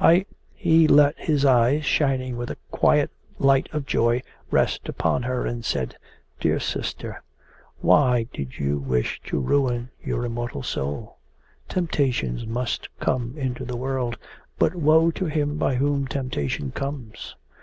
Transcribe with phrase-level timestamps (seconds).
[0.00, 5.44] I...' He let his eyes, shining with a quiet light of joy, rest upon her,
[5.44, 5.94] and said:
[6.40, 7.22] 'Dear sister,
[7.82, 11.18] why did you wish to ruin your immortal soul?
[11.68, 14.16] Temptations must come into the world,
[14.58, 17.36] but woe to him by whom temptation comes.